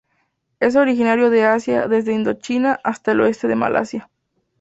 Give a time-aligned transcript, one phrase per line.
[0.59, 4.09] Es originario de Asia desde Indochina hasta el oeste de Malasia.